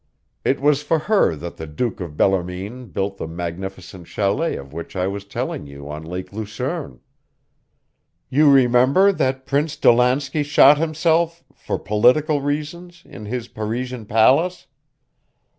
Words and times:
"It 0.43 0.59
was 0.59 0.81
for 0.81 0.97
her 0.97 1.35
that 1.35 1.57
the 1.57 1.67
Duke 1.67 1.99
of 1.99 2.17
Bellarmine 2.17 2.87
built 2.87 3.17
the 3.17 3.27
magnificent 3.27 4.07
chalet 4.07 4.55
of 4.55 4.73
which 4.73 4.95
I 4.95 5.05
was 5.05 5.25
telling 5.25 5.67
you 5.67 5.87
on 5.91 6.03
Lake 6.03 6.33
Lucerne. 6.33 7.01
You 8.27 8.51
remember 8.51 9.11
that 9.11 9.45
Prince 9.45 9.75
Dolansky 9.77 10.41
shot 10.43 10.79
himself 10.79 11.43
'for 11.53 11.77
political 11.77 12.41
reasons' 12.41 13.03
in 13.05 13.25
his 13.27 13.47
Parisian 13.47 14.07
palace? 14.07 14.65